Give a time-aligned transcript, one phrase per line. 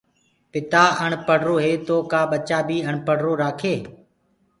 [0.51, 3.75] پتآ اڻپڙهرو هي تو ڪآٻچآ ڪو بي آڻپڙهرو رآکسي